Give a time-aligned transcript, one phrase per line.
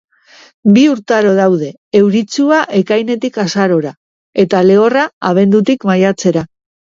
[0.77, 1.67] Bi urtaro daude:
[1.99, 3.91] euritsua ekainetik azarora,
[4.45, 6.45] eta lehorra, abendutik maiatzera.